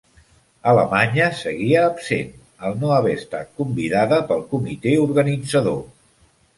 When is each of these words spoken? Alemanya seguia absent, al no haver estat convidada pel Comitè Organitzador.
Alemanya 0.69 1.27
seguia 1.41 1.83
absent, 1.91 2.33
al 2.69 2.81
no 2.85 2.97
haver 2.97 3.13
estat 3.21 3.55
convidada 3.61 4.23
pel 4.33 4.45
Comitè 4.57 4.99
Organitzador. 5.09 5.83